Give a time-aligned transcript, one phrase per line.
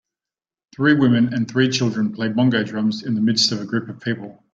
[0.75, 3.99] Three women and three children play bongo drums in the midst of a group of
[3.99, 4.43] people.